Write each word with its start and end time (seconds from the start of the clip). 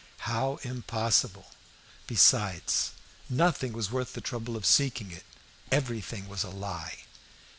how 0.25 0.57
impossible! 0.63 1.51
Besides, 2.07 2.89
nothing 3.29 3.71
was 3.71 3.91
worth 3.91 4.13
the 4.13 4.19
trouble 4.19 4.55
of 4.57 4.65
seeking 4.65 5.11
it; 5.11 5.23
everything 5.71 6.27
was 6.27 6.43
a 6.43 6.49
lie. 6.49 7.03